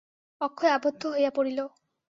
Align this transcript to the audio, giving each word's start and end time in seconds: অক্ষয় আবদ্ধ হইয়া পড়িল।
অক্ষয় 0.41 0.71
আবদ্ধ 0.71 1.01
হইয়া 1.13 1.31
পড়িল। 1.35 1.59